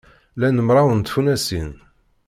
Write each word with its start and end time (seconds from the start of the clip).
Lan 0.39 0.57
mraw 0.67 0.89
n 0.93 0.99
tfunasin. 1.01 1.71